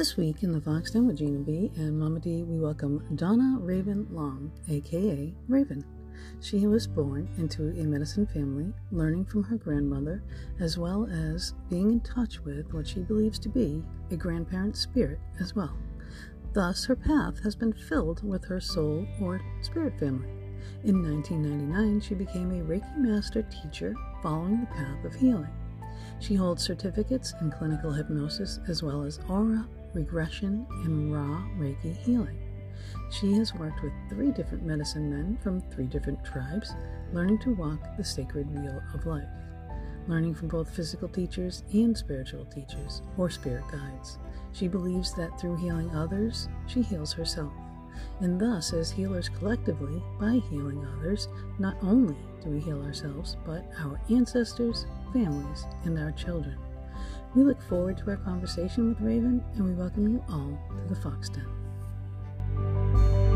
This 0.00 0.16
week 0.16 0.42
in 0.42 0.52
the 0.52 0.60
Fox 0.60 0.92
Den 0.92 1.06
with 1.06 1.18
Gina 1.18 1.40
B 1.40 1.70
and 1.76 1.98
Mama 1.98 2.20
D, 2.20 2.42
we 2.42 2.58
welcome 2.58 3.04
Donna 3.16 3.58
Raven 3.60 4.06
Long, 4.10 4.50
aka 4.68 5.34
Raven. 5.46 5.84
She 6.40 6.66
was 6.66 6.86
born 6.86 7.28
into 7.36 7.68
a 7.78 7.84
medicine 7.84 8.26
family, 8.26 8.72
learning 8.90 9.26
from 9.26 9.42
her 9.44 9.56
grandmother, 9.56 10.22
as 10.58 10.78
well 10.78 11.06
as 11.06 11.54
being 11.68 11.90
in 11.90 12.00
touch 12.00 12.40
with 12.40 12.72
what 12.72 12.86
she 12.86 13.00
believes 13.00 13.38
to 13.40 13.48
be 13.48 13.82
a 14.10 14.16
grandparent 14.16 14.76
spirit 14.76 15.18
as 15.38 15.54
well. 15.54 15.76
Thus, 16.52 16.86
her 16.86 16.96
path 16.96 17.42
has 17.42 17.54
been 17.54 17.72
filled 17.72 18.26
with 18.26 18.44
her 18.46 18.60
soul 18.60 19.06
or 19.20 19.40
spirit 19.60 19.98
family. 19.98 20.30
In 20.84 21.02
1999, 21.02 22.00
she 22.00 22.14
became 22.14 22.52
a 22.52 22.64
Reiki 22.64 22.96
Master 22.96 23.42
teacher 23.42 23.94
following 24.22 24.60
the 24.60 24.66
path 24.66 25.04
of 25.04 25.14
healing. 25.14 25.48
She 26.20 26.34
holds 26.34 26.62
certificates 26.62 27.32
in 27.40 27.50
clinical 27.50 27.90
hypnosis 27.90 28.60
as 28.68 28.82
well 28.82 29.02
as 29.02 29.20
aura, 29.28 29.66
regression, 29.94 30.66
and 30.84 31.12
raw 31.12 31.42
Reiki 31.58 31.96
healing. 31.96 32.38
She 33.10 33.32
has 33.34 33.54
worked 33.54 33.82
with 33.82 33.92
three 34.10 34.30
different 34.30 34.64
medicine 34.64 35.10
men 35.10 35.38
from 35.42 35.62
three 35.62 35.86
different 35.86 36.22
tribes, 36.24 36.74
learning 37.12 37.38
to 37.40 37.54
walk 37.54 37.80
the 37.96 38.04
sacred 38.04 38.48
wheel 38.54 38.82
of 38.94 39.06
life, 39.06 39.28
learning 40.08 40.34
from 40.34 40.48
both 40.48 40.74
physical 40.74 41.08
teachers 41.08 41.64
and 41.72 41.96
spiritual 41.96 42.44
teachers 42.44 43.00
or 43.16 43.30
spirit 43.30 43.64
guides. 43.72 44.18
She 44.52 44.68
believes 44.68 45.14
that 45.14 45.40
through 45.40 45.56
healing 45.56 45.90
others, 45.90 46.48
she 46.66 46.82
heals 46.82 47.12
herself 47.14 47.52
and 48.20 48.40
thus, 48.40 48.72
as 48.72 48.90
healers 48.90 49.28
collectively, 49.28 50.02
by 50.18 50.40
healing 50.50 50.84
others, 50.98 51.28
not 51.58 51.76
only 51.82 52.16
do 52.42 52.50
we 52.50 52.60
heal 52.60 52.82
ourselves, 52.82 53.36
but 53.44 53.64
our 53.80 54.00
ancestors, 54.10 54.86
families, 55.12 55.66
and 55.84 55.98
our 55.98 56.12
children. 56.12 56.56
We 57.34 57.44
look 57.44 57.62
forward 57.62 57.98
to 57.98 58.10
our 58.10 58.16
conversation 58.16 58.88
with 58.88 59.00
Raven, 59.00 59.42
and 59.54 59.64
we 59.64 59.72
welcome 59.72 60.08
you 60.08 60.24
all 60.28 60.58
to 60.68 60.94
the 60.94 61.00
Fox 61.00 61.28
Den. 61.28 63.29